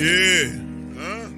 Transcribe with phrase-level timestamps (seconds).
[0.00, 0.48] Yeah.
[0.96, 1.28] Huh?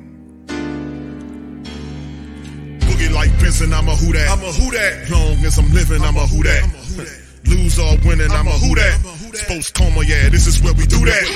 [2.86, 4.30] Boogie like Benson, I'm a who that.
[4.30, 5.10] I'm a who that.
[5.10, 6.62] Long as I'm living, I'm a who that.
[7.50, 9.02] Lose or winning, I'm a who that.
[9.34, 11.26] Sports coma, yeah, this is where we do that.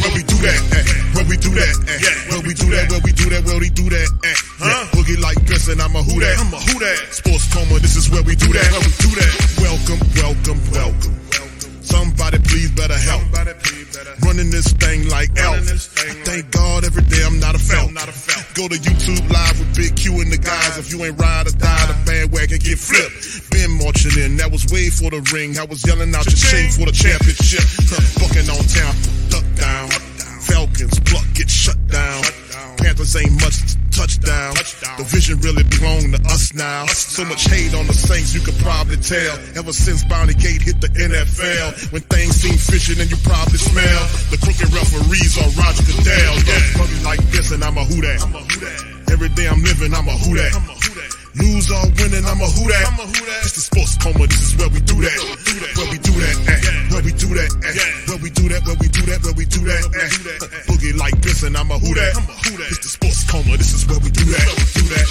[0.00, 0.84] Where we do that, eh.
[1.12, 2.32] where we do that, eh.
[2.32, 4.08] where we do that, where we do that, where we do that.
[4.24, 4.34] eh.
[4.64, 4.88] Yeah.
[4.96, 6.40] Boogie like Benson, I'm a who that.
[6.40, 6.96] I'm a who that.
[7.12, 8.64] Sports coma, this is where we do that.
[8.72, 9.32] Where we do that.
[9.60, 11.14] Welcome, welcome, welcome.
[11.84, 13.20] Somebody please better help.
[14.40, 15.60] Running this thing like elf.
[16.00, 17.92] I thank God every day I'm not a felt.
[18.54, 20.78] Go to YouTube live with Big Q and the guys.
[20.78, 23.50] If you ain't ride or die, the bandwagon get flipped.
[23.50, 25.58] Been marching in, that was way for the ring.
[25.58, 27.68] I was yelling out your chain for the championship.
[28.16, 28.94] Bucking on town,
[29.28, 29.90] duck down.
[30.48, 32.24] Falcons pluck get shut down.
[33.00, 33.56] Panthers ain't much
[33.96, 34.52] touchdown.
[35.00, 36.84] The vision really belong to us now.
[36.84, 39.40] So much hate on the Saints, you could probably tell.
[39.56, 44.00] Ever since Bounty Gate hit the NFL, when things seem fishy, then you probably smell
[44.28, 46.34] the crooked referees are Roger Goodell.
[46.44, 48.20] Yeah, funny like this, and I'm a who that.
[49.08, 50.52] Every day I'm living, I'm a who that.
[51.40, 52.84] Lose or winning, I'm a who that.
[53.40, 55.16] It's the sports coma, this is where we do that.
[55.72, 56.79] Where we do that, eh.
[57.00, 58.12] Where we do that, eh.
[58.12, 60.68] Where we do that, where we do that, where we do that, eh.
[60.68, 62.12] Boogie like this, and I'm a who that.
[62.12, 62.68] I'm a who that.
[62.76, 64.44] It's the sports coma, this is where we do that.
[64.76, 65.08] Do that.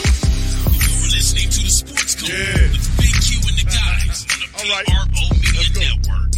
[0.69, 2.69] You're listening to the Sports Coma Yeah.
[2.69, 4.85] with Big Q and the guys on the All right.
[4.85, 6.29] PRO Media Network.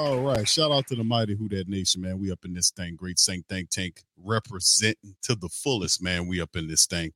[0.00, 0.48] All right.
[0.48, 2.18] Shout out to the mighty Who That Nation, man.
[2.18, 2.96] We up in this thing.
[2.96, 6.26] Great Saint Think Tank representing to the fullest, man.
[6.26, 7.12] We up in this thing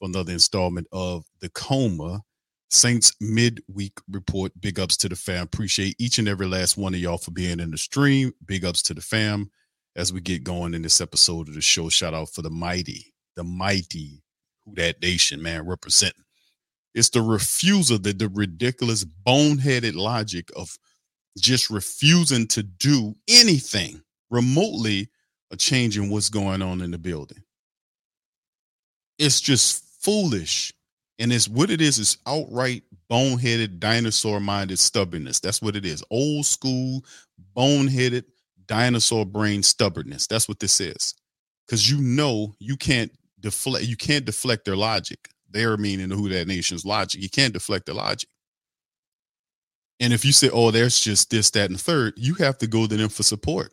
[0.00, 2.22] for another installment of the Coma
[2.70, 4.50] Saints midweek report.
[4.60, 5.44] Big ups to the fam.
[5.44, 8.32] Appreciate each and every last one of y'all for being in the stream.
[8.44, 9.48] Big ups to the fam
[9.94, 11.88] as we get going in this episode of the show.
[11.88, 14.24] Shout out for the mighty, the mighty
[14.64, 16.24] Who That Nation, man, representing.
[16.96, 20.76] It's the refusal, the, the ridiculous, boneheaded logic of
[21.42, 25.08] just refusing to do anything remotely
[25.70, 27.42] in what's going on in the building.
[29.18, 30.72] It's just foolish.
[31.20, 35.38] And it's what it is is outright boneheaded, dinosaur minded stubbornness.
[35.38, 36.02] That's what it is.
[36.10, 37.04] Old school,
[37.56, 38.24] boneheaded,
[38.66, 40.26] dinosaur brain stubbornness.
[40.26, 41.14] That's what this is.
[41.66, 45.28] Because you know you can't deflect, you can't deflect their logic.
[45.50, 47.22] They're meaning who that nation's logic.
[47.22, 48.28] You can't deflect the logic.
[50.00, 52.86] And if you say, oh, there's just this, that, and third, you have to go
[52.86, 53.72] to them for support.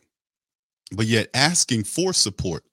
[0.94, 2.64] But yet asking for support,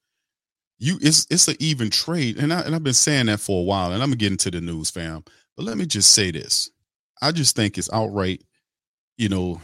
[0.78, 2.38] you it's it's an even trade.
[2.38, 4.52] And, I, and I've been saying that for a while, and I'm gonna get into
[4.52, 5.24] the news, fam.
[5.56, 6.70] But let me just say this.
[7.22, 8.44] I just think it's outright,
[9.18, 9.62] you know,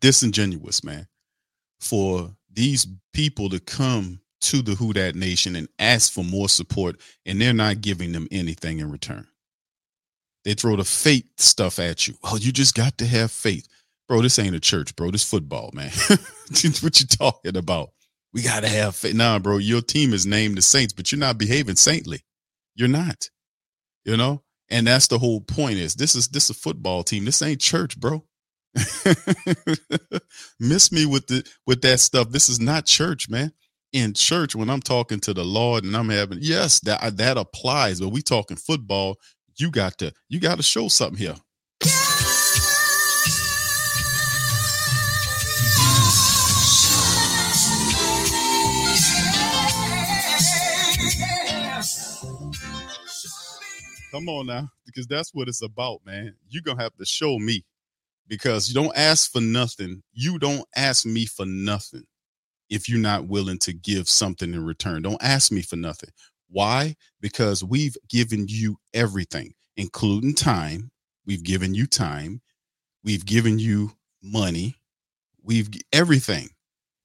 [0.00, 1.08] disingenuous, man,
[1.80, 7.00] for these people to come to the Who That Nation and ask for more support,
[7.26, 9.26] and they're not giving them anything in return.
[10.44, 12.14] They throw the faith stuff at you.
[12.24, 13.68] Oh, you just got to have faith.
[14.08, 15.10] Bro, this ain't a church, bro.
[15.10, 15.90] This football, man.
[16.48, 17.90] what you talking about?
[18.32, 19.14] We got to have faith.
[19.14, 22.24] Nah, bro, your team is named the Saints, but you're not behaving saintly.
[22.74, 23.28] You're not.
[24.04, 24.42] You know?
[24.72, 27.26] And that's the whole point is this is this is a football team.
[27.26, 28.24] This ain't church, bro.
[30.58, 32.30] Miss me with the with that stuff.
[32.30, 33.52] This is not church, man.
[33.92, 38.00] In church, when I'm talking to the Lord and I'm having yes, that that applies.
[38.00, 39.16] But we talking football,
[39.56, 41.36] you got to you got to show something here.
[54.12, 56.34] Come on now, because that's what it's about, man.
[56.48, 57.64] You're gonna have to show me
[58.28, 60.02] because you don't ask for nothing.
[60.12, 62.04] You don't ask me for nothing
[62.68, 65.02] if you're not willing to give something in return.
[65.02, 66.10] Don't ask me for nothing.
[66.52, 66.96] Why?
[67.20, 70.90] Because we've given you everything, including time.
[71.26, 72.42] We've given you time.
[73.02, 74.76] We've given you money.
[75.42, 76.50] We've everything,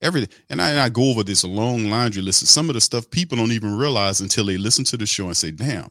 [0.00, 0.30] everything.
[0.48, 3.10] And I, and I go over this long laundry list of some of the stuff
[3.10, 5.88] people don't even realize until they listen to the show and say, damn,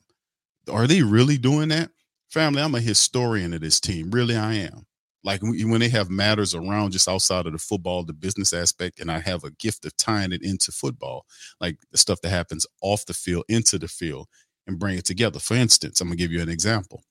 [0.71, 1.91] are they really doing that?
[2.29, 4.11] Family, I'm a historian of this team.
[4.11, 4.86] Really, I am.
[5.27, 9.11] Like when they have matters around just outside of the football, the business aspect, and
[9.11, 11.25] I have a gift of tying it into football,
[11.59, 14.29] like the stuff that happens off the field into the field
[14.67, 15.39] and bring it together.
[15.39, 17.03] For instance, I'm gonna give you an example.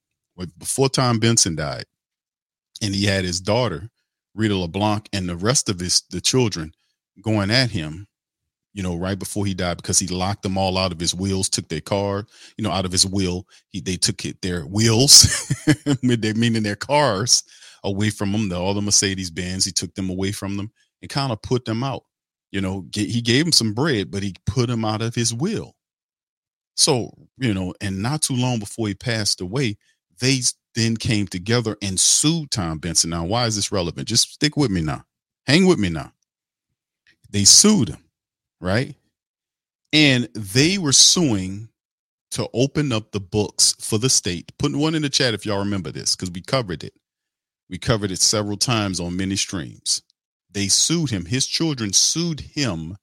[0.57, 1.85] Before Tom Benson died,
[2.81, 3.91] and he had his daughter,
[4.35, 6.73] Rita LeBlanc, and the rest of his the children
[7.21, 8.07] going at him,
[8.73, 11.51] you know, right before he died because he locked them all out of his wheels,
[11.51, 12.25] took their car,
[12.57, 13.47] you know, out of his wheel.
[13.69, 15.53] He they took it their wheels,
[16.03, 17.43] they meaning their cars
[17.87, 18.51] away from them.
[18.51, 21.65] The, all the Mercedes Benz, he took them away from them and kind of put
[21.65, 22.05] them out.
[22.53, 25.33] You know, ga- he gave him some bread, but he put them out of his
[25.33, 25.75] will.
[26.77, 29.79] So, you know, and not too long before he passed away,
[30.21, 30.41] they
[30.75, 33.11] then came together and sued Tom Benson.
[33.11, 34.09] Now, why is this relevant?
[34.09, 35.05] Just stick with me now.
[35.47, 36.13] Hang with me now.
[37.31, 38.05] They sued him,
[38.61, 38.95] right?
[39.93, 41.69] And they were suing
[42.33, 44.53] to open up the books for the state.
[44.59, 46.93] Put one in the chat if y'all remember this, because we covered it.
[47.69, 50.03] We covered it several times on many streams.
[50.51, 51.25] They sued him.
[51.25, 52.97] His children sued him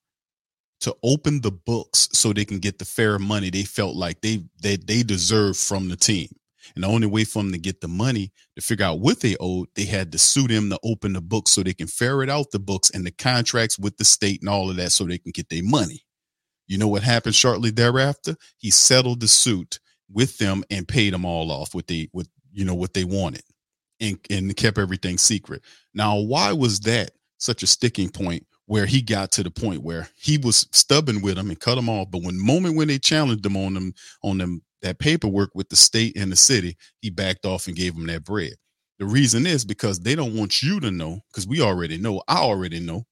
[0.81, 4.43] to open the books so they can get the fair money they felt like they
[4.61, 6.27] they they deserved from the team.
[6.75, 9.35] And the only way for them to get the money to figure out what they
[9.39, 12.51] owed, they had to sue them to open the books so they can ferret out
[12.51, 15.31] the books and the contracts with the state and all of that so they can
[15.33, 16.05] get their money.
[16.67, 18.37] You know what happened shortly thereafter?
[18.57, 22.63] He settled the suit with them and paid them all off what they with you
[22.65, 23.43] know what they wanted
[24.03, 25.63] and, and kept everything secret.
[25.93, 30.07] Now, why was that such a sticking point where he got to the point where
[30.15, 32.11] he was stubborn with them and cut them off?
[32.11, 35.75] But when moment when they challenged him on them on them that paperwork with the
[35.75, 38.53] state and the city, he backed off and gave them that bread.
[38.99, 42.37] The reason is because they don't want you to know, because we already know, I
[42.37, 43.05] already know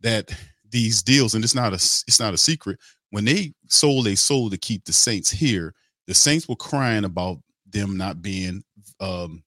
[0.00, 0.30] that
[0.70, 2.78] these deals, and it's not a it's not a secret.
[3.10, 5.74] When they sold they sold to keep the Saints here,
[6.06, 7.38] the Saints were crying about
[7.68, 8.62] them not being
[9.00, 9.42] um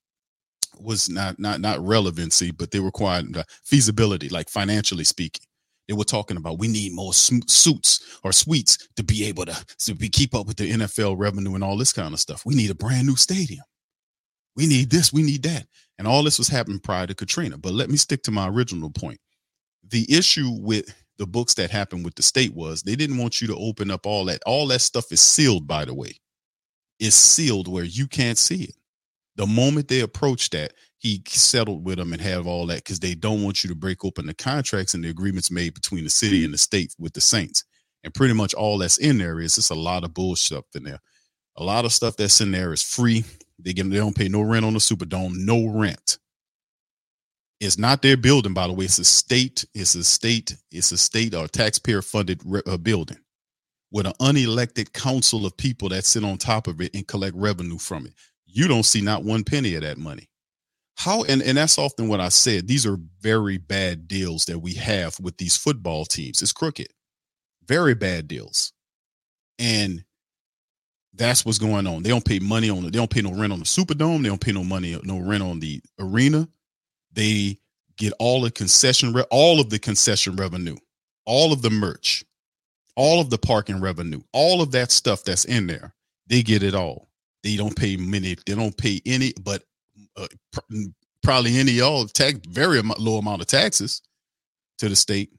[0.80, 5.46] was not not not relevancy, but they required uh, feasibility, like financially speaking.
[5.88, 9.96] They were talking about we need more suits or suites to be able to, to
[9.96, 12.46] be keep up with the NFL revenue and all this kind of stuff.
[12.46, 13.64] We need a brand new stadium.
[14.56, 15.12] We need this.
[15.12, 15.66] We need that.
[15.98, 17.58] And all this was happening prior to Katrina.
[17.58, 19.20] But let me stick to my original point.
[19.90, 23.48] The issue with the books that happened with the state was they didn't want you
[23.48, 24.42] to open up all that.
[24.46, 26.14] All that stuff is sealed, by the way.
[27.00, 28.76] It's sealed where you can't see it.
[29.36, 33.16] The moment they approached that, he settled with them and have all that because they
[33.16, 36.46] don't want you to break open the contracts and the agreements made between the city
[36.46, 37.66] and the state with the Saints.
[38.04, 40.84] And pretty much all that's in there is just a lot of bullshit up in
[40.84, 41.00] there.
[41.58, 43.24] A lot of stuff that's in there is free.
[43.60, 46.18] They get they don't pay no rent on the Superdome, no rent.
[47.60, 48.86] It's not their building, by the way.
[48.86, 49.66] It's a state.
[49.74, 50.58] It's a state.
[50.72, 53.20] It's a state or taxpayer funded re- uh, building
[53.92, 57.78] with an unelected council of people that sit on top of it and collect revenue
[57.78, 58.14] from it.
[58.54, 60.30] You don't see not one penny of that money.
[60.96, 62.68] How and, and that's often what I said.
[62.68, 66.42] These are very bad deals that we have with these football teams.
[66.42, 66.88] It's crooked.
[67.68, 68.72] Very bad deals.
[69.58, 70.04] And
[71.16, 72.04] that's what's going on.
[72.04, 72.94] They don't pay money on it.
[72.94, 74.22] They don't pay no rent on the Superdome.
[74.22, 76.48] They don't pay no money, no rent on the arena.
[77.12, 77.60] They
[77.98, 80.76] get all the concession, re- all of the concession revenue,
[81.26, 82.24] all of the merch,
[82.96, 85.94] all of the parking revenue, all of that stuff that's in there.
[86.28, 87.10] They get it all.
[87.44, 88.36] They don't pay many.
[88.46, 89.64] They don't pay any, but
[90.18, 90.76] uh, pr-
[91.22, 94.02] probably any of all tax, very low amount of taxes
[94.80, 95.32] to the state.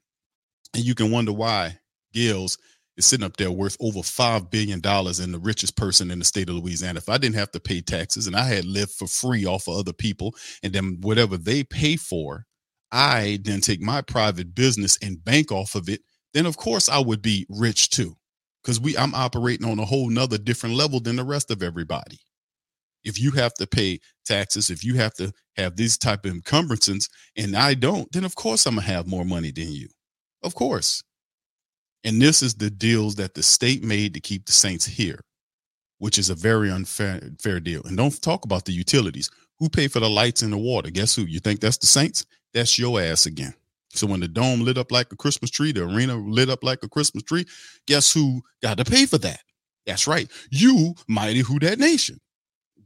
[0.73, 1.79] And you can wonder why
[2.13, 2.57] Gills
[2.97, 6.25] is sitting up there worth over five billion dollars and the richest person in the
[6.25, 6.97] state of Louisiana.
[6.97, 9.77] If I didn't have to pay taxes and I had lived for free off of
[9.77, 12.45] other people, and then whatever they pay for,
[12.91, 16.01] I then take my private business and bank off of it,
[16.33, 18.15] then of course I would be rich too.
[18.65, 22.17] Because we I'm operating on a whole nother different level than the rest of everybody.
[23.03, 27.07] If you have to pay taxes, if you have to have these type of encumbrances,
[27.37, 29.87] and I don't, then of course I'm gonna have more money than you.
[30.41, 31.03] Of course.
[32.03, 35.19] And this is the deals that the state made to keep the Saints here,
[35.99, 37.83] which is a very unfair fair deal.
[37.85, 39.29] And don't talk about the utilities.
[39.59, 40.89] Who pay for the lights and the water?
[40.89, 41.23] Guess who?
[41.23, 42.25] You think that's the Saints?
[42.53, 43.53] That's your ass again.
[43.95, 46.83] So when the dome lit up like a Christmas tree, the arena lit up like
[46.83, 47.45] a Christmas tree,
[47.87, 49.41] guess who got to pay for that?
[49.85, 50.29] That's right.
[50.49, 52.19] You, mighty who that nation.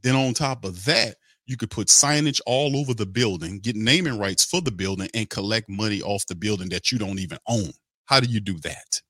[0.02, 4.18] Then on top of that, you could put signage all over the building, get naming
[4.18, 7.72] rights for the building, and collect money off the building that you don't even own.
[8.04, 9.02] How do you do that?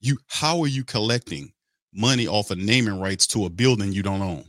[0.00, 1.52] You how are you collecting
[1.92, 4.44] money off of naming rights to a building you don't own?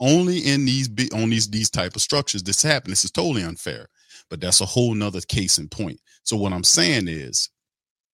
[0.00, 2.90] Only in these on these these type of structures this happen.
[2.90, 3.88] This is totally unfair.
[4.30, 6.00] But that's a whole nother case in point.
[6.24, 7.50] So what I'm saying is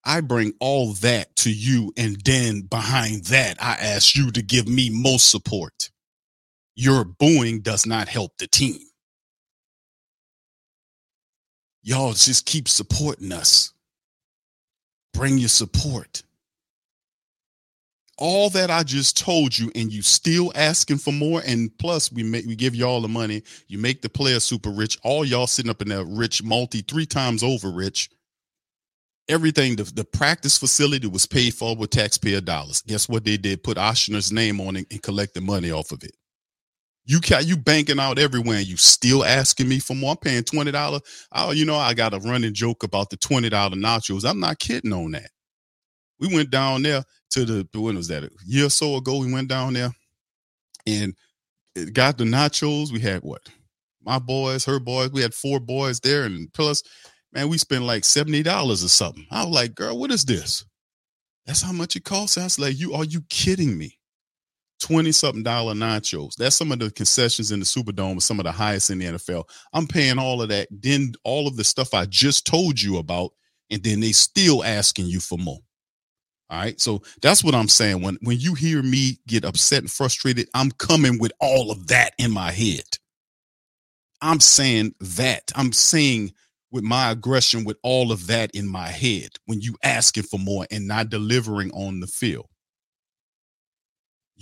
[0.04, 4.69] I bring all that to you, and then behind that, I ask you to give
[4.69, 5.90] me most support.
[6.75, 8.81] Your booing does not help the team.
[11.83, 13.73] Y'all just keep supporting us.
[15.14, 16.23] Bring your support.
[18.25, 21.43] All that I just told you, and you still asking for more.
[21.45, 23.43] And plus, we make we give y'all the money.
[23.67, 24.97] You make the player super rich.
[25.02, 28.11] All y'all sitting up in that rich multi three times over rich.
[29.29, 32.83] Everything the, the practice facility was paid for with taxpayer dollars.
[32.83, 33.64] Guess what they did?
[33.64, 36.14] Put Ochsner's name on it and collect the money off of it.
[37.05, 40.12] You you banking out everywhere, and you still asking me for more.
[40.12, 41.02] I'm paying twenty dollars.
[41.33, 44.25] Oh, you know, I got a running joke about the twenty dollar nachos.
[44.25, 45.31] I'm not kidding on that.
[46.21, 47.02] We went down there
[47.33, 49.19] to the when was that a year or so ago?
[49.19, 49.91] We went down there
[50.87, 51.15] and
[51.93, 52.93] got the nachos.
[52.93, 53.43] We had what?
[54.05, 55.12] My boys, her boys.
[55.12, 56.83] We had four boys there, and plus,
[57.33, 59.27] man, we spent like seventy dollars or something.
[59.31, 60.65] I was like, girl, what is this?
[61.47, 62.39] That's how much it costs.
[62.39, 63.99] I was like, you are you kidding me?
[64.83, 66.35] 20 something dollar nachos.
[66.35, 69.45] That's some of the concessions in the Superdome, some of the highest in the NFL.
[69.73, 70.67] I'm paying all of that.
[70.71, 73.31] Then all of the stuff I just told you about,
[73.71, 75.61] and then they still asking you for more.
[76.52, 76.78] All right.
[76.80, 78.02] So that's what I'm saying.
[78.02, 82.12] When when you hear me get upset and frustrated, I'm coming with all of that
[82.18, 82.85] in my head.
[84.21, 85.50] I'm saying that.
[85.56, 86.32] I'm saying
[86.71, 90.66] with my aggression with all of that in my head when you asking for more
[90.71, 92.49] and not delivering on the field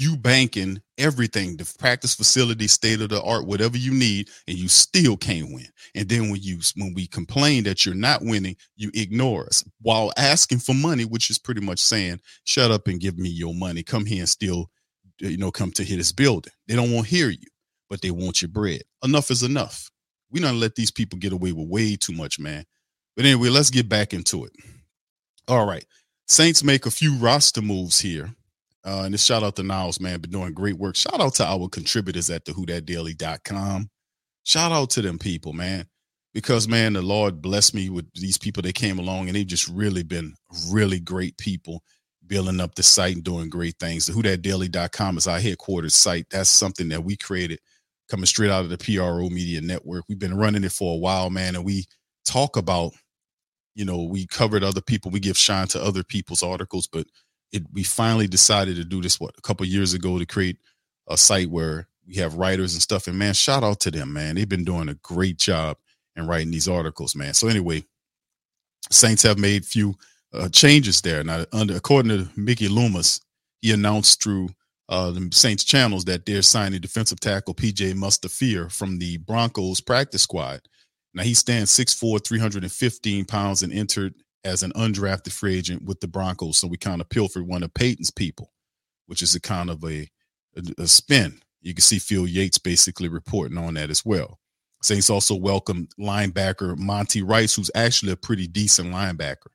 [0.00, 4.66] you banking everything, the practice facility, state of the art, whatever you need, and you
[4.66, 5.66] still can't win.
[5.94, 10.10] And then when you when we complain that you're not winning, you ignore us while
[10.16, 13.82] asking for money, which is pretty much saying, shut up and give me your money.
[13.82, 14.70] Come here and still,
[15.18, 16.52] you know, come to hit this building.
[16.66, 17.48] They don't want to hear you,
[17.90, 18.82] but they want your bread.
[19.04, 19.90] Enough is enough.
[20.30, 22.64] We don't let these people get away with way too much, man.
[23.16, 24.52] But anyway, let's get back into it.
[25.46, 25.84] All right.
[26.26, 28.34] Saints make a few roster moves here
[28.84, 30.96] uh, and this shout out to Niles, man, been doing great work.
[30.96, 33.90] Shout out to our contributors at the whothatdaily.com.
[34.44, 35.86] Shout out to them people, man.
[36.32, 39.68] Because man, the Lord blessed me with these people that came along and they've just
[39.68, 40.34] really been
[40.70, 41.82] really great people
[42.26, 44.06] building up the site and doing great things.
[44.06, 46.26] The whothatdaily.com is our headquarters site.
[46.30, 47.58] That's something that we created
[48.08, 50.04] coming straight out of the PRO Media Network.
[50.08, 51.84] We've been running it for a while, man, and we
[52.24, 52.92] talk about,
[53.74, 57.06] you know, we covered other people, we give shine to other people's articles, but
[57.52, 60.58] it we finally decided to do this what a couple years ago to create
[61.08, 63.06] a site where we have writers and stuff.
[63.06, 64.34] And man, shout out to them, man.
[64.34, 65.76] They've been doing a great job
[66.16, 67.34] in writing these articles, man.
[67.34, 67.84] So anyway,
[68.90, 69.94] Saints have made few
[70.32, 71.22] uh, changes there.
[71.22, 73.20] Now, under according to Mickey Loomis,
[73.60, 74.50] he announced through
[74.88, 80.22] uh, the Saints channels that they're signing defensive tackle PJ Mustipher from the Broncos practice
[80.22, 80.62] squad.
[81.14, 86.08] Now he stands 6'4, 315 pounds and entered as an undrafted free agent with the
[86.08, 86.58] Broncos.
[86.58, 88.52] So we kind of pilfered one of Peyton's people,
[89.06, 90.08] which is a kind of a,
[90.56, 91.40] a, a spin.
[91.60, 94.38] You can see Phil Yates basically reporting on that as well.
[94.82, 99.48] Saints also welcome linebacker Monty Rice, who's actually a pretty decent linebacker,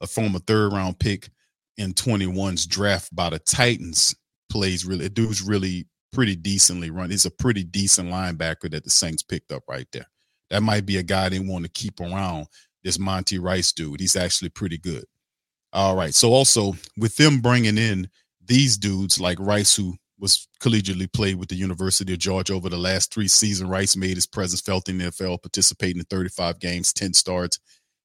[0.00, 1.30] a former third round pick
[1.76, 4.14] in 21's draft by the Titans.
[4.50, 7.10] Plays really, dude's really pretty decently run.
[7.10, 10.06] He's a pretty decent linebacker that the Saints picked up right there.
[10.50, 12.46] That might be a guy they want to keep around
[12.84, 14.00] this Monty Rice dude.
[14.00, 15.04] He's actually pretty good.
[15.72, 16.14] All right.
[16.14, 18.08] So also with them bringing in
[18.44, 22.76] these dudes like Rice, who was collegiately played with the University of Georgia over the
[22.76, 26.92] last three seasons, Rice made his presence felt in the NFL, participating in 35 games,
[26.92, 27.58] 10 starts.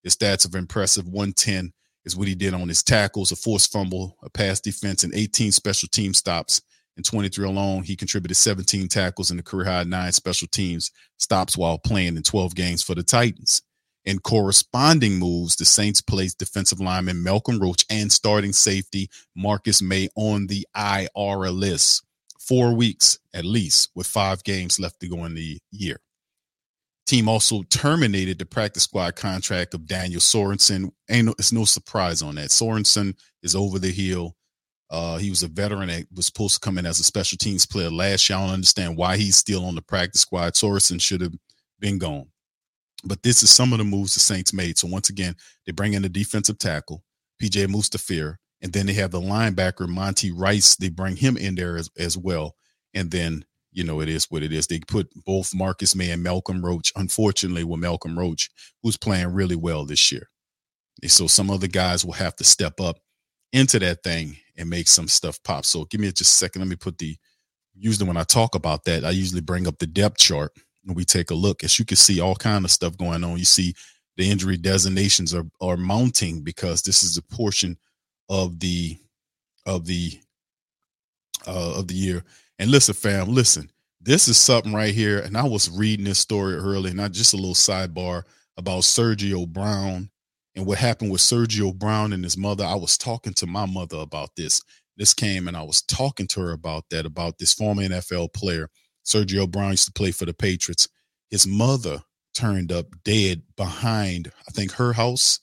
[0.04, 1.08] His stats are impressive.
[1.08, 1.72] 110
[2.06, 5.52] is what he did on his tackles, a forced fumble, a pass defense, and 18
[5.52, 6.62] special team stops.
[6.98, 11.58] In 23 alone, he contributed 17 tackles and a career high nine special teams stops
[11.58, 13.64] while playing in 12 games for the Titans.
[14.06, 20.10] In corresponding moves, the Saints placed defensive lineman Malcolm Roach and starting safety Marcus Maye
[20.16, 22.04] on the IR list.
[22.40, 26.02] Four weeks at least, with five games left to go in the year.
[27.06, 30.92] Team also terminated the practice squad contract of Daniel Sorensen.
[31.10, 32.50] Ain't no, it's no surprise on that.
[32.50, 34.36] Sorensen is over the hill.
[34.90, 37.66] Uh, he was a veteran that was supposed to come in as a special teams
[37.66, 38.38] player last year.
[38.38, 40.54] I don't understand why he's still on the practice squad.
[40.54, 41.34] Sorensen should have
[41.80, 42.28] been gone.
[43.04, 44.78] But this is some of the moves the Saints made.
[44.78, 47.04] So once again, they bring in a defensive tackle,
[47.42, 50.76] PJ Mustipher, and then they have the linebacker Monty Rice.
[50.78, 52.56] They bring him in there as, as well.
[52.94, 53.44] And then,
[53.74, 54.68] you know, it is what it is.
[54.68, 58.50] They put both Marcus Maye and Malcolm Roach, unfortunately, with Malcolm Roach,
[58.82, 60.30] who's playing really well this year.
[61.02, 63.00] And so some other guys will have to step up
[63.52, 65.66] into that thing and make some stuff pop.
[65.66, 66.62] So give me just a second.
[66.62, 67.18] Let me put the
[67.76, 70.52] usually when I talk about that, I usually bring up the depth chart
[70.86, 73.38] we take a look, as you can see all kind of stuff going on.
[73.38, 73.74] You see
[74.18, 77.78] the injury designations are are mounting because this is a portion
[78.30, 78.98] of the
[79.66, 80.20] of the
[81.48, 82.24] uh, of the year.
[82.60, 83.70] And listen, fam, listen,
[84.02, 85.20] this is something right here.
[85.20, 88.24] And I was reading this story earlier, not just a little sidebar.
[88.58, 90.10] about Sergio Brown
[90.56, 92.64] and what happened with Sergio Brown and his mother.
[92.66, 94.62] I was talking to my mother about this.
[94.98, 98.70] This came and I was talking to her about that, about this former NFL player.
[99.06, 100.88] Sergio Brown used to play for the Patriots.
[101.30, 105.40] His mother turned up dead behind, I think, her house,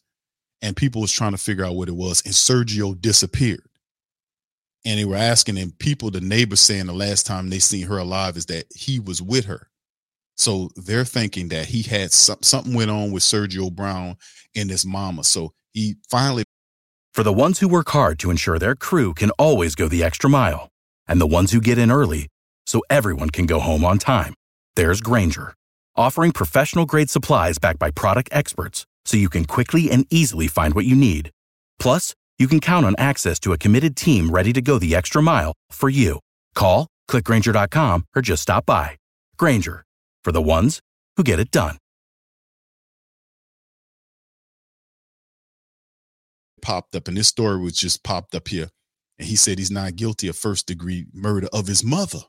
[0.63, 3.67] and people was trying to figure out what it was, and Sergio disappeared.
[4.85, 7.99] And they were asking, and people, the neighbors saying the last time they seen her
[7.99, 9.69] alive is that he was with her.
[10.37, 14.17] So they're thinking that he had some, something went on with Sergio Brown
[14.57, 15.23] and his mama.
[15.25, 16.45] So he finally.
[17.13, 20.31] For the ones who work hard to ensure their crew can always go the extra
[20.31, 20.71] mile,
[21.07, 22.29] and the ones who get in early
[22.67, 24.35] so everyone can go home on time,
[24.77, 25.55] there's Grainger,
[25.97, 30.75] offering professional grade supplies backed by product experts so you can quickly and easily find
[30.75, 31.31] what you need.
[31.79, 35.23] Plus, you can count on access to a committed team ready to go the extra
[35.23, 36.21] mile for you.
[36.55, 38.97] Call, clickgrainger.com, or just stop by.
[39.37, 39.85] Grainger,
[40.25, 40.81] for the ones
[41.17, 41.77] who get it done.
[46.61, 48.69] popped up, and this story was just popped up here.
[49.19, 52.21] And he said he's not guilty of first degree murder of his mother.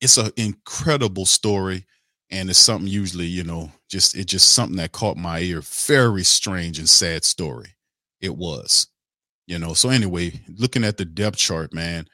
[0.00, 1.86] It's an incredible story.
[2.30, 5.62] And it's something usually, you know, just it's just something that caught my ear.
[5.62, 7.74] Very strange and sad story.
[8.20, 8.88] It was,
[9.46, 9.72] you know.
[9.74, 12.06] So anyway, looking at the depth chart, man.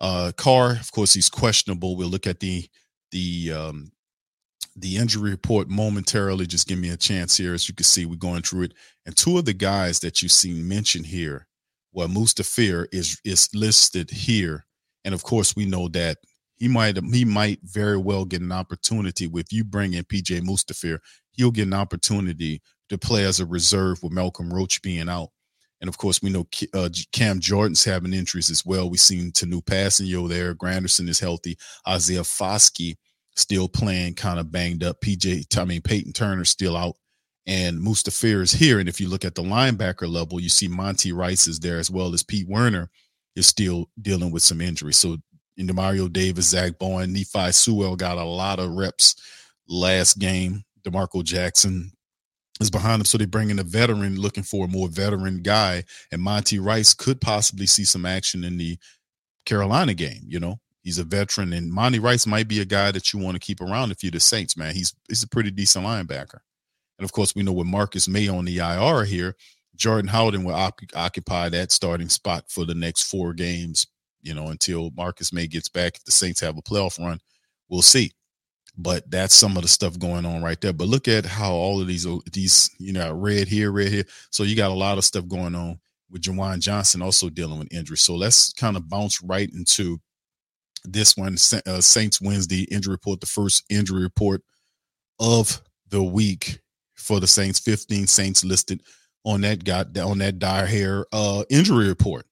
[0.00, 1.96] Uh Carr, of course, he's questionable.
[1.96, 2.68] We'll look at the
[3.12, 3.92] the um
[4.76, 6.46] the injury report momentarily.
[6.46, 7.54] Just give me a chance here.
[7.54, 8.74] As you can see, we're going through it.
[9.06, 11.46] And two of the guys that you've seen mentioned here,
[11.92, 14.66] well, Mustipher is is listed here.
[15.04, 16.18] And of course, we know that
[16.56, 20.98] he might he might very well get an opportunity if you bring in PJ Mustipher,
[21.32, 25.30] he'll get an opportunity to play as a reserve with Malcolm Roach being out.
[25.80, 28.88] And of course, we know uh, Cam Jordan's having injuries as well.
[28.88, 30.54] We've seen Tanoh Kpassagnon there.
[30.54, 31.58] Granderson is healthy.
[31.88, 32.96] Isaiah Foskey
[33.34, 35.00] still playing kind of banged up.
[35.00, 36.96] PJ, I mean, Peyton Turner still out.
[37.46, 38.78] And Mustipher is here.
[38.78, 41.90] And if you look at the linebacker level, you see Monty Rice is there as
[41.90, 42.88] well as Pete Werner
[43.34, 44.98] is still dealing with some injuries.
[44.98, 45.16] So
[45.56, 49.16] in Demario Davis, Zack Baun, Nephi Sewell got a lot of reps
[49.68, 50.64] last game.
[50.84, 51.92] D'Marco Jackson
[52.60, 53.04] is behind him.
[53.04, 55.84] So they bring in a veteran looking for a more veteran guy.
[56.10, 58.78] And Monty Rice could possibly see some action in the
[59.46, 60.58] Carolina game, you know.
[60.82, 63.60] He's a veteran, and Monty Rice might be a guy that you want to keep
[63.60, 64.74] around if you're the Saints, man.
[64.74, 66.40] He's he's a pretty decent linebacker.
[66.98, 69.36] And of course, we know with Marcus Maye on the IR here,
[69.76, 73.86] Jordan Howden will op- occupy that starting spot for the next four games,
[74.22, 75.96] you know, until Marcus Maye gets back.
[75.96, 77.20] If the Saints have a playoff run,
[77.68, 78.12] we'll see.
[78.76, 80.72] But that's some of the stuff going on right there.
[80.72, 84.04] But look at how all of these, these, you know, red here, red here.
[84.30, 85.78] So you got a lot of stuff going on
[86.10, 87.96] with Juwan Johnson also dealing with injury.
[87.96, 90.00] So let's kind of bounce right into
[90.84, 94.42] this one, uh, Saints Wednesday injury report, the first injury report
[95.20, 96.60] of the week
[96.94, 97.58] for the Saints.
[97.60, 98.82] 15 Saints listed
[99.24, 102.26] on that got on that dire hair uh, injury report.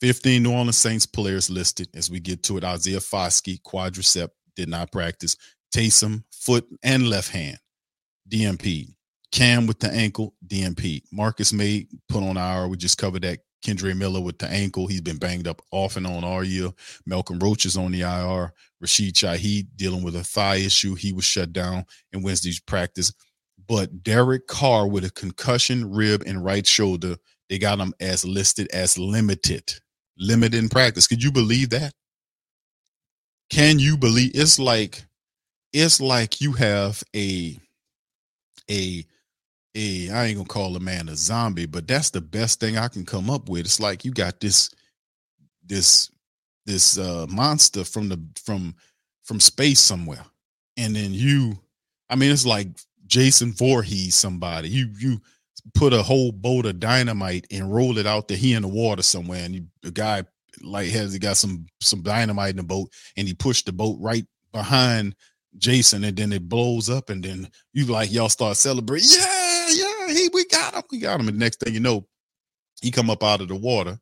[0.00, 2.64] 15 New Orleans Saints players listed as we get to it.
[2.64, 5.36] Isaiah Foskey, quadricep, did not practice.
[5.74, 7.58] Taysom, foot and left hand,
[8.30, 8.94] DNP.
[9.30, 11.02] Cam with the ankle, DNP.
[11.12, 14.86] Marcus Maye put on our, we just covered that Kendre Miller with the ankle.
[14.86, 16.70] He's been banged up off and on all year.
[17.06, 18.52] Malcolm Roach is on the IR.
[18.80, 20.94] Rashid Shaheed dealing with a thigh issue.
[20.94, 23.12] He was shut down in Wednesday's practice.
[23.66, 27.16] But Derek Carr with a concussion, rib, and right shoulder,
[27.50, 29.74] they got him as listed as limited,
[30.18, 31.06] limited in practice.
[31.06, 31.92] Could you believe that?
[33.50, 35.04] Can you believe it's like
[35.72, 37.58] it's like you have a
[38.70, 39.04] a
[39.74, 42.88] a I ain't gonna call a man a zombie, but that's the best thing I
[42.88, 43.62] can come up with.
[43.62, 44.70] It's like you got this
[45.64, 46.10] this
[46.66, 48.74] this uh monster from the from
[49.24, 50.24] from space somewhere.
[50.76, 51.58] And then you
[52.10, 52.68] I mean it's like
[53.06, 54.68] Jason Voorhees somebody.
[54.68, 55.20] You you
[55.74, 59.02] put a whole boat of dynamite and roll it out there he in the water
[59.02, 60.22] somewhere and you, the guy
[60.62, 63.96] like has he got some some dynamite in the boat and he pushed the boat
[64.00, 65.14] right behind
[65.56, 69.08] Jason and then it blows up and then you like y'all start celebrating.
[69.12, 71.28] Yeah, yeah, he we got him, we got him.
[71.28, 72.06] And next thing you know,
[72.80, 73.98] he come up out of the water,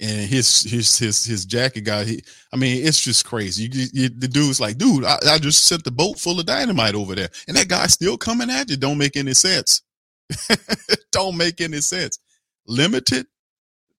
[0.00, 2.06] and his his his his jacket got.
[2.06, 3.64] He, I mean, it's just crazy.
[3.64, 6.94] You, you, the dude's like, dude, I, I just sent the boat full of dynamite
[6.94, 8.76] over there, and that guy's still coming at you.
[8.76, 9.82] Don't make any sense.
[11.12, 12.18] Don't make any sense.
[12.66, 13.26] Limited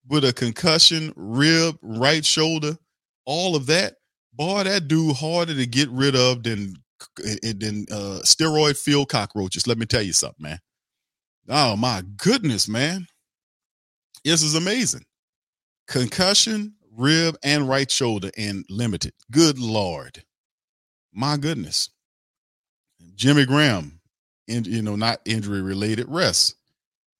[0.07, 2.77] with a concussion, rib, right shoulder,
[3.25, 3.95] all of that.
[4.33, 6.75] Boy, that dude harder to get rid of than
[7.15, 9.67] than uh, steroid field cockroaches.
[9.67, 10.59] Let me tell you something, man.
[11.47, 13.07] Oh my goodness, man.
[14.23, 15.05] This is amazing.
[15.87, 19.13] Concussion, rib, and right shoulder, and limited.
[19.31, 20.23] Good Lord.
[21.13, 21.89] My goodness.
[23.15, 23.98] Jimmy Graham
[24.49, 26.55] in, you know, not injury related, rest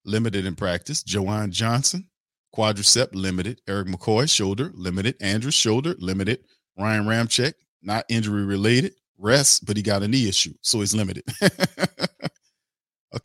[0.06, 1.04] limited in practice.
[1.04, 2.08] Juwan Johnson,
[2.56, 3.62] quadricep limited.
[3.68, 5.16] Erik McCoy, shoulder limited.
[5.22, 6.40] Andrus, shoulder limited.
[6.78, 11.24] Ryan Ramczyk, not injury related, rest, but he got a knee issue, so he's limited.
[11.42, 12.22] okay,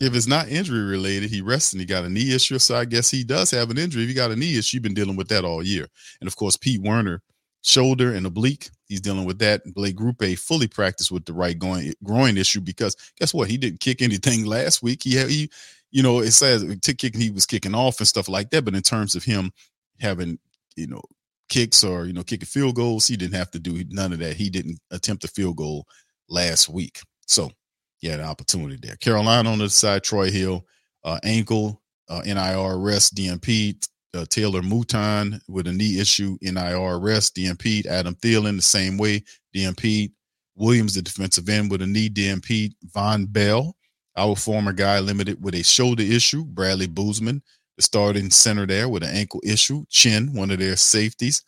[0.01, 2.85] if it's not injury related, he rests and he got a knee issue, so I
[2.85, 4.03] guess he does have an injury.
[4.03, 5.87] If he got a knee issue, you've been dealing with that all year.
[6.21, 7.23] And of course, Pete Werner,
[7.63, 8.71] shoulder and oblique.
[8.87, 9.63] He's dealing with that.
[9.75, 13.49] Blake Grupe fully practiced with the right groin, groin issue because guess what?
[13.49, 15.03] He didn't kick anything last week.
[15.03, 15.51] He had, he,
[15.91, 18.65] you know, it says tick kicking, he was kicking off and stuff like that.
[18.65, 19.53] But in terms of him
[20.01, 20.39] having,
[20.77, 21.03] you know,
[21.49, 24.37] kicks or, you know, kicking field goals, he didn't have to do none of that.
[24.37, 25.87] He didn't attempt a field goal
[26.29, 27.01] last week.
[27.27, 27.51] So
[27.99, 28.97] he had an opportunity there.
[28.97, 30.65] Carolina on the side, Troy Hill,
[31.05, 37.37] uh, ankle, uh, NIR rest, DNP, uh, Taylor Moton with a knee issue, NIR arrest,
[37.37, 37.87] DNP.
[37.87, 39.23] Adam Thielen the same way,
[39.55, 40.13] DNP.
[40.57, 42.73] Williams, the defensive end with a knee DNP.
[42.95, 43.75] Vonn Bell,
[44.17, 46.45] our former guy, limited with a shoulder issue.
[46.45, 47.43] Bradley Bozeman,
[47.77, 49.85] the starting center there with an ankle issue.
[49.89, 51.43] Chinn, one of their safeties,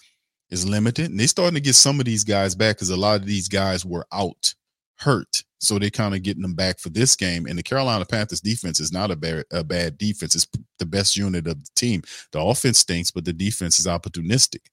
[0.51, 1.11] is limited.
[1.11, 3.49] And they're starting to get some of these guys back because a lot of these
[3.49, 4.55] guys were out
[4.99, 5.45] hurt.
[5.59, 7.47] So they're kind of getting them back for this game.
[7.47, 10.35] And the Carolina Panthers defense is not a bad, a bad defense.
[10.35, 10.47] It's
[10.79, 12.03] the best unit of the team.
[12.33, 14.67] The offense stinks, but the defense is opportunistic.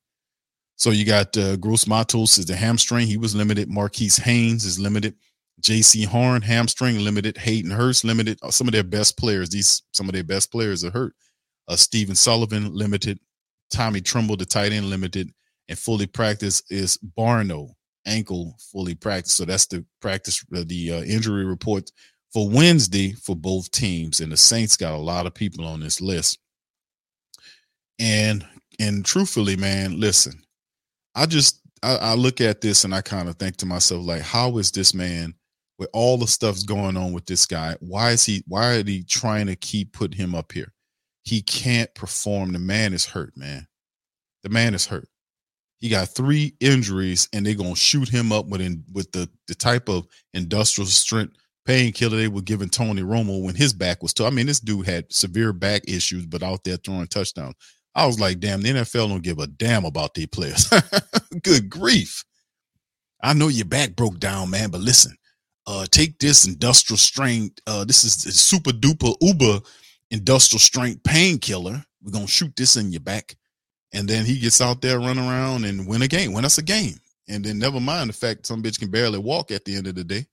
[0.76, 3.08] So you got uh, Gross Matos is the hamstring.
[3.08, 3.70] He was limited.
[3.70, 5.16] Marquis Haynes is limited.
[5.62, 7.38] Jaycee Horn hamstring limited.
[7.38, 8.38] Hayden Hurst limited.
[8.42, 9.50] Uh, some of their best players.
[9.50, 11.14] These some of their best players are hurt.
[11.68, 13.20] Uh, Stephen Sullivan limited.
[13.72, 15.30] Tommy Tremble, the tight end, limited.
[15.70, 17.70] And fully practiced is Barno
[18.06, 19.38] ankle fully practiced.
[19.38, 21.92] So that's the practice, the uh, injury report
[22.32, 24.20] for Wednesday for both teams.
[24.20, 26.40] And the Saints got a lot of people on this list.
[28.00, 28.46] And
[28.80, 30.42] and truthfully, man, listen,
[31.16, 34.22] I just I, I look at this and I kind of think to myself, like,
[34.22, 35.36] how is this man
[35.78, 37.76] with all the stuff's going on with this guy?
[37.80, 40.74] Why is he why are they trying to keep putting him up here?
[41.24, 42.52] He can't perform.
[42.54, 43.68] The man is hurt, man.
[44.42, 45.08] The man is hurt.
[45.84, 49.54] He got three injuries, and they're gonna shoot him up with in, with the the
[49.54, 54.28] type of industrial strength painkiller they were giving Tony Romo when his back was tough.
[54.28, 57.56] I mean, this dude had severe back issues, but out there throwing touchdowns.
[57.96, 60.72] I was like, damn, the NFL don't give a damn about their players.
[61.44, 62.24] Good grief.
[63.22, 65.18] I know your back broke down, man, but listen,
[65.68, 67.60] uh, take this industrial strength.
[67.68, 69.60] Uh, this is super duper uber
[70.12, 71.84] industrial strength painkiller.
[72.02, 73.36] We're gonna shoot this in your back
[73.94, 76.64] and then he gets out there, run around, and win a game, win us a
[76.64, 76.96] game.
[77.30, 79.96] And then never mind the fact some bitch can barely walk at the end of
[79.96, 80.26] the day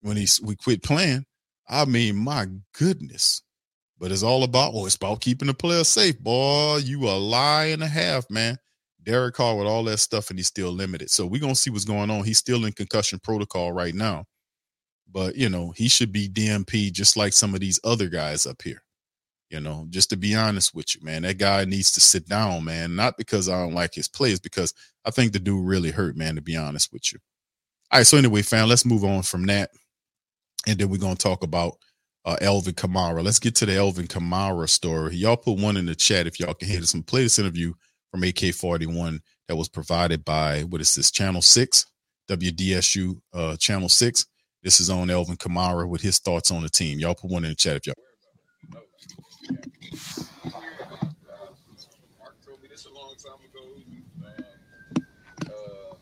[0.00, 1.24] when he's we quit playing.
[1.68, 3.42] I mean, my goodness.
[3.98, 6.78] But it's all about, oh, it's about keeping the player safe, boy.
[6.78, 8.58] You a lie and a half, man.
[9.02, 11.10] Derek Carr with all that stuff, and he's still limited.
[11.10, 12.24] So we're gonna see what's going on.
[12.24, 14.24] He's still in concussion protocol right now.
[15.10, 18.62] But you know, he should be DNP just like some of these other guys up
[18.62, 18.82] here.
[19.50, 22.64] You know, just to be honest with you, man, that guy needs to sit down,
[22.64, 22.96] man.
[22.96, 26.34] Not because I don't like his plays, because I think the dude really hurt, man,
[26.36, 27.18] to be honest with you.
[27.92, 29.70] All right, so anyway, fam, let's move on from that.
[30.66, 31.76] And then we're going to talk about
[32.24, 33.22] uh, Alvin Kamara.
[33.22, 35.16] Let's get to the Alvin Kamara story.
[35.16, 36.94] Y'all put one in the chat if y'all can hear this.
[36.94, 37.74] And play this interview
[38.10, 41.86] from AK 41 that was provided by, what is this, Channel 6,
[42.30, 44.26] WDSU uh, Channel 6.
[44.62, 46.98] This is on Alvin Kamara with his thoughts on the team.
[46.98, 47.94] Y'all put one in the chat if y'all.
[52.18, 53.82] Mark told me this a long time ago.
[55.46, 55.94] Uh,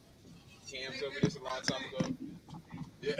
[0.71, 2.15] Cam told me this a long time ago.
[3.03, 3.15] Yeah,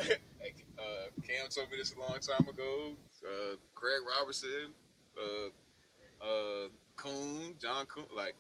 [0.79, 2.93] uh, Cam told me this a long time ago.
[3.27, 4.73] Uh, Craig Robertson,
[5.19, 8.05] uh, uh, Kuhn, John Kuhn.
[8.17, 8.37] Like,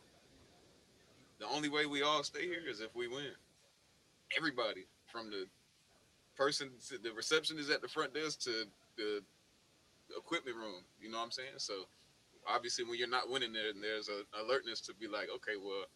[1.40, 3.32] the only way we all stay here is if we win.
[4.38, 5.46] Everybody, from the
[6.36, 6.70] person,
[7.02, 8.66] the receptionist at the front desk to
[8.96, 9.22] the
[10.16, 10.85] equipment room.
[11.01, 11.59] You know what I'm saying?
[11.59, 11.87] So
[12.48, 15.87] obviously, when you're not winning, there and there's a alertness to be like, okay, well,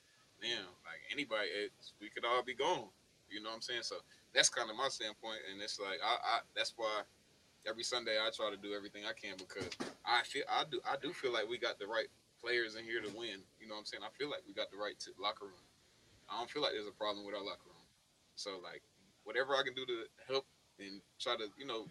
[0.41, 1.49] damn, like anybody,
[2.01, 2.89] we could all be gone.
[3.29, 3.83] You know what I'm saying?
[3.83, 3.97] So
[4.35, 7.03] that's kind of my standpoint, and it's like I, I that's why
[7.67, 9.67] every Sunday I try to do everything I can because
[10.07, 12.07] I feel I do I do feel like we got the right
[12.39, 13.43] players in here to win.
[13.59, 14.05] You know what I'm saying?
[14.07, 15.67] I feel like we got the right to locker room.
[16.31, 17.87] I don't feel like there's a problem with our locker room.
[18.37, 18.83] So like
[19.25, 20.47] whatever I can do to help
[20.79, 21.91] and try to you know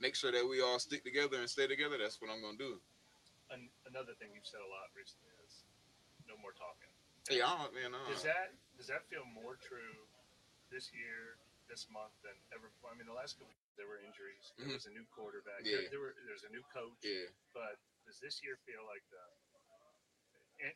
[0.00, 1.96] make sure that we all stick together and stay together.
[1.98, 2.80] That's what I'm gonna do.
[3.50, 5.64] An- another thing you've said a lot recently is
[6.26, 6.90] no more talking.
[7.30, 7.92] Yeah, I don't, man.
[7.94, 9.96] Uh, Does that does that feel more true
[10.68, 11.38] this year,
[11.70, 12.90] this month than ever before?
[12.92, 14.52] I mean, the last couple years, there were injuries.
[14.58, 14.76] There Mhm.
[14.76, 15.64] was a new quarterback.
[15.64, 15.88] Yeah.
[15.88, 17.00] There, there were there's a new coach.
[17.00, 19.24] yeah, But does this year feel like the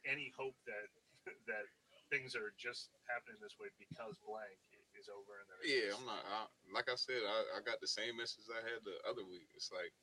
[0.05, 0.89] any hope that
[1.51, 1.67] that
[2.09, 4.57] things are just happening this way because blank
[4.99, 5.95] is over and yeah.
[5.95, 6.23] I'm not.
[6.27, 9.47] I, like I said, I, I got the same message I had the other week.
[9.55, 9.95] It's like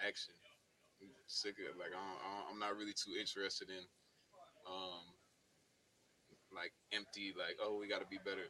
[0.00, 0.34] action.
[1.02, 2.04] I'm sick of like I,
[2.52, 3.80] i'm not really too interested in
[4.68, 5.00] um
[6.52, 8.46] like empty like oh we got to be better.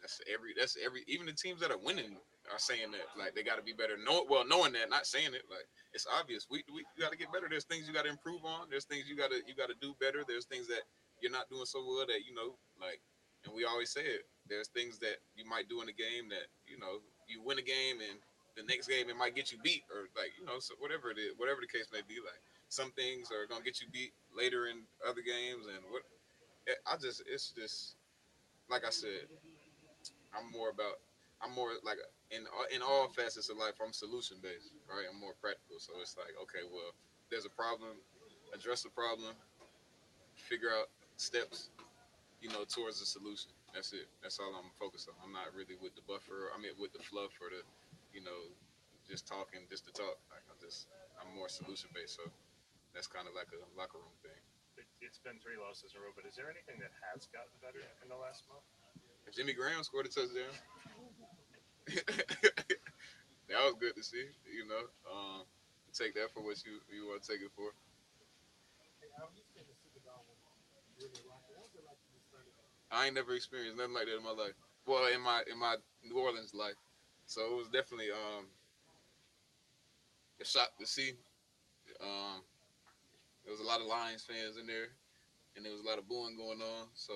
[0.00, 2.16] That's every that's every even the teams that are winning
[2.48, 3.98] are saying that like they got to be better.
[3.98, 7.18] Know well knowing that not saying it like it's obvious we we you got to
[7.18, 7.46] get better.
[7.50, 8.70] There's things you got to improve on.
[8.70, 10.24] There's things you got to you got to do better.
[10.24, 10.86] There's things that
[11.20, 13.02] you're not doing so well that you know like
[13.46, 14.26] and we always say it.
[14.48, 17.66] There's things that you might do in a game that you know you win a
[17.66, 18.18] game and
[18.56, 21.18] the next game it might get you beat or like you know so whatever it
[21.18, 24.66] is whatever the case may be like some things are gonna get you beat later
[24.66, 26.02] in other games and what
[26.66, 27.94] eh, I just it's just
[28.70, 29.28] like I said
[30.32, 31.04] I'm more about
[31.44, 32.00] I'm more like
[32.32, 36.16] in in all facets of life I'm solution based right I'm more practical so it's
[36.16, 36.96] like okay well
[37.28, 38.00] there's a problem
[38.54, 39.36] address the problem
[40.34, 41.68] figure out steps
[42.46, 45.74] you know towards the solution that's it that's all I'm focused on I'm not really
[45.82, 47.66] with the buffer I mean with the fluff or the
[48.14, 48.54] you know
[49.10, 50.86] just talking just to talk like I'm just
[51.18, 52.30] I'm more solution based so
[52.94, 54.38] that's kind of like a locker room thing
[54.78, 57.52] It, it's been three losses in a row, but is there anything that has gotten
[57.64, 58.64] better in the last month?
[59.26, 60.52] If Jimmy Graham scored a touchdown,
[61.88, 64.26] that was good to see.
[64.48, 65.42] You know, um,
[65.94, 67.72] take that for what you you want to take it for.
[72.96, 74.56] I ain't never experienced nothing like that in my life.
[74.86, 76.80] Well, in my in my New Orleans life,
[77.26, 78.46] so it was definitely um
[80.40, 81.12] a shock to see.
[82.00, 82.40] Um,
[83.44, 84.92] there was a lot of Lions fans in there,
[85.56, 86.88] and there was a lot of booing going on.
[86.94, 87.12] So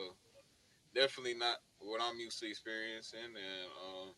[0.95, 4.09] definitely not what I'm used to experiencing, and um,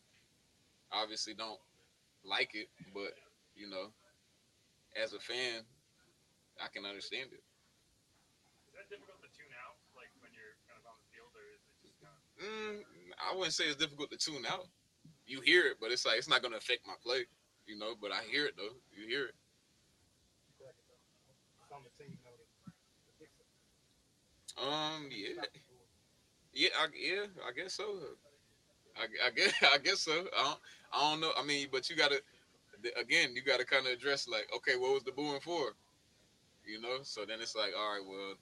[0.91, 1.59] obviously don't
[2.23, 2.67] like it.
[2.93, 3.15] But
[3.55, 3.91] you know,
[4.95, 5.63] as a fan,
[6.61, 7.43] I can understand it.
[8.67, 11.45] Is that difficult to tune out, like when you're kind of on the field, or
[11.53, 12.21] is it just kind of?
[12.43, 12.79] Mm,
[13.31, 14.67] I wouldn't say it's difficult to tune out.
[15.25, 17.25] You hear it, but it's like it's not going to affect my play,
[17.67, 17.93] you know.
[18.01, 18.75] But I hear it though.
[18.95, 19.35] You hear it.
[24.61, 25.43] Um, yeah,
[26.53, 27.85] yeah, I, yeah, I guess so.
[28.97, 30.11] I, I guess, I guess so.
[30.37, 30.59] I don't,
[30.93, 31.31] I don't know.
[31.37, 32.21] I mean, but you gotta,
[32.99, 35.73] again, you gotta kind of address like, okay, what was the booing for?
[36.65, 36.99] You know.
[37.03, 38.35] So then it's like, all right, well,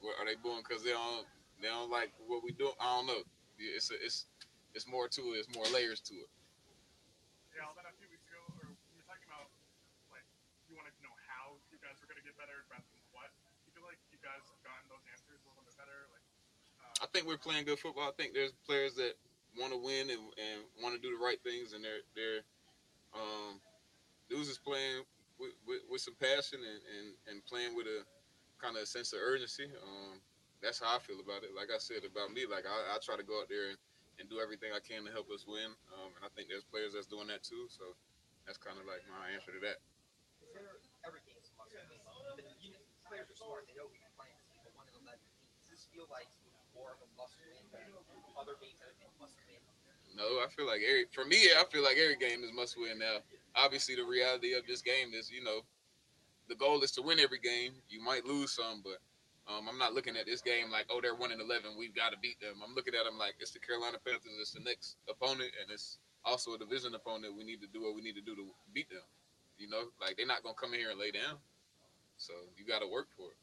[0.00, 1.26] what, are they booing because they don't,
[1.62, 2.70] they don't like what we do?
[2.80, 3.22] I don't know.
[3.58, 4.26] It's, a, it's,
[4.74, 5.44] it's more to it.
[5.44, 6.30] It's more layers to it.
[7.52, 9.52] Yeah, then a few weeks ago, or you were talking about
[10.08, 10.24] like
[10.66, 13.28] you wanted to know how you guys were going to get better rather than what.
[13.68, 16.08] You feel like you guys have gotten those answers a little bit better.
[16.10, 16.24] Like,
[16.80, 18.08] uh, I think we're playing good football.
[18.08, 19.20] I think there's players that
[19.60, 22.42] want to win and, and want to do the right things, and they're they're
[23.12, 23.60] um,
[24.32, 25.04] dudes is playing
[25.38, 28.00] with, with, with some passion and, and, and playing with a
[28.56, 29.68] kind of sense of urgency.
[29.82, 30.20] Um,
[30.62, 31.52] that's how I feel about it.
[31.52, 33.78] Like I said about me, like I, I try to go out there and,
[34.22, 36.94] and do everything I can to help us win, um, and I think there's players
[36.94, 37.66] that's doing that too.
[37.68, 37.98] So
[38.46, 39.82] that's kind of like my answer to that.
[40.38, 40.70] Is there
[41.02, 41.86] every game is a must win?
[42.38, 43.66] But you know, players are smart.
[43.66, 45.02] They know we can play this game, one of the.
[45.02, 46.30] Does this feel like
[46.72, 47.90] more of a must win than
[48.38, 49.58] other games that have been must win?
[50.14, 53.02] No, I feel like every for me, I feel like every game is must win
[53.02, 53.24] now.
[53.56, 55.64] Obviously, the reality of this game is, you know,
[56.48, 57.72] the goal is to win every game.
[57.88, 59.00] You might lose some, but
[59.50, 61.74] um, I'm not looking at this game like, oh, they're one and eleven.
[61.74, 62.62] We've got to beat them.
[62.62, 64.38] I'm looking at them like it's the Carolina Panthers.
[64.38, 67.34] It's the next opponent, and it's also a division opponent.
[67.34, 69.02] We need to do what we need to do to beat them.
[69.58, 71.42] You know, like they're not gonna come in here and lay down.
[72.22, 73.40] So you got to work for it.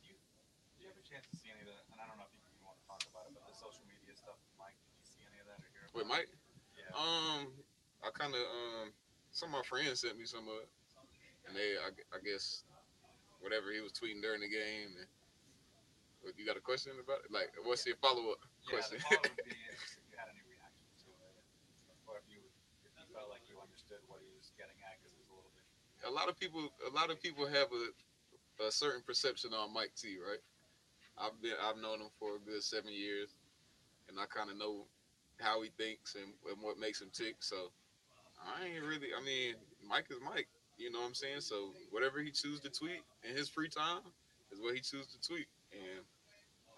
[0.00, 1.84] Do you, do you have a chance to see any of that?
[1.92, 4.16] And I don't know if you want to talk about it, but the social media
[4.16, 6.08] stuff, Mike, did you see any of that or hear Wait.
[6.08, 6.32] Mike.
[6.72, 6.88] Yeah.
[6.96, 7.52] Um,
[8.00, 8.96] I kind of um,
[9.28, 10.70] some of my friends sent me some of it,
[11.44, 12.64] and they, I, I guess,
[13.46, 14.98] whatever he was tweeting during the game.
[14.98, 15.06] And,
[16.34, 17.30] you got a question about it?
[17.30, 18.98] Like, what's your follow up yeah, question?
[18.98, 21.38] the follow would be if you had any reaction to it,
[22.10, 22.42] or if you
[22.82, 25.36] if you felt like you understood what he was getting at because it was a
[25.38, 25.62] little bit.
[26.02, 27.94] a lot of people, a lot of people have a,
[28.66, 30.18] a certain perception on Mike T.
[30.18, 30.42] Right?
[31.14, 33.38] I've been, I've known him for a good seven years,
[34.10, 34.90] and I kind of know
[35.38, 37.38] how he thinks and, and what makes him tick.
[37.38, 37.70] So
[38.42, 39.14] I ain't really.
[39.14, 40.50] I mean, Mike is Mike.
[40.76, 41.40] You know what I'm saying?
[41.40, 44.00] So whatever he chooses to tweet in his free time
[44.52, 46.04] is what he chooses to tweet, and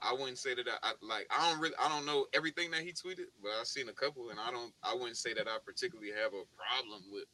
[0.00, 1.26] I wouldn't say that I, I like.
[1.30, 1.74] I don't really.
[1.78, 4.72] I don't know everything that he tweeted, but I've seen a couple, and I don't.
[4.82, 7.26] I wouldn't say that I particularly have a problem with,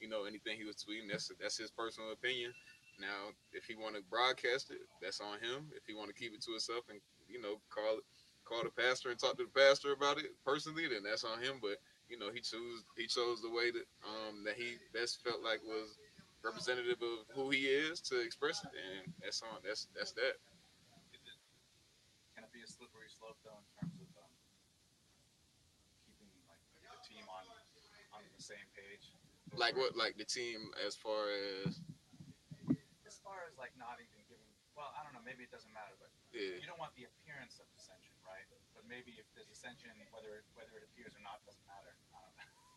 [0.00, 1.08] you know, anything he was tweeting.
[1.10, 2.52] That's that's his personal opinion.
[3.00, 5.72] Now, if he want to broadcast it, that's on him.
[5.72, 8.04] If he want to keep it to himself and you know call it,
[8.44, 11.56] call the pastor and talk to the pastor about it personally, then that's on him.
[11.62, 11.80] But
[12.10, 15.64] you know, he chose he chose the way that um that he best felt like
[15.64, 15.96] was
[16.42, 20.40] representative of who he is to express it, and that's on that's that's that.
[21.12, 21.20] It,
[22.34, 24.32] can it be a slippery slope though in terms of um,
[26.08, 27.44] keeping like the, the team on
[28.16, 29.12] on the same page?
[29.56, 29.96] Like what?
[29.96, 31.28] Like the team as far
[31.66, 31.80] as
[33.04, 34.46] As far as like not even giving,
[34.78, 36.56] well, I don't know, maybe it doesn't matter, but yeah.
[36.56, 38.46] you don't want the appearance of dissension, right?
[38.72, 41.92] But maybe if there's dissension, whether it, whether it appears or not doesn't matter.
[42.14, 42.70] I don't know.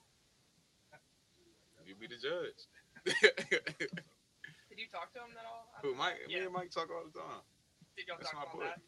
[1.86, 2.65] You be the judge.
[3.06, 5.68] Did you talk to him at all?
[5.84, 6.16] Who Mike?
[6.28, 7.42] Me and Mike talk all the time.
[7.98, 8.63] Did y'all That's talk my about boy.
[8.66, 8.80] that?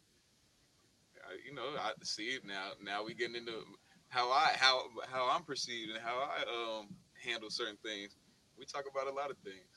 [1.28, 2.72] I- you know, I see it now.
[2.82, 3.64] Now we getting into
[4.08, 6.88] how I how how I'm perceived and how I um
[7.22, 8.16] handle certain things.
[8.58, 9.68] We talk about a lot of things.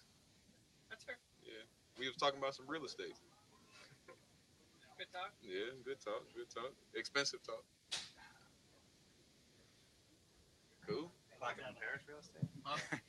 [0.89, 1.17] That's fair.
[1.43, 1.63] Yeah,
[1.97, 3.15] we was talking about some real estate.
[4.97, 5.31] Good talk.
[5.41, 7.63] Yeah, good talk, good talk, expensive talk.
[10.87, 11.11] Cool.
[11.39, 12.49] Platinum Parish real estate?
[12.63, 12.99] Platinum